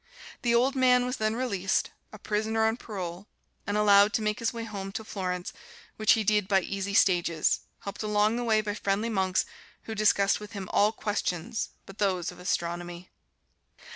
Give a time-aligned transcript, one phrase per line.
[0.41, 3.27] The old man was then released, a prisoner on parole,
[3.67, 5.53] and allowed to make his way home to Florence,
[5.95, 9.45] which he did by easy stages, helped along the way by friendly monks
[9.83, 13.11] who discussed with him all questions but those of astronomy.